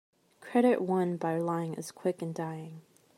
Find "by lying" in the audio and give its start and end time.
1.17-1.75